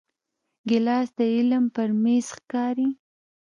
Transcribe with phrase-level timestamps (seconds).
[0.69, 2.89] ګیلاس د علم پر میز ښکاري.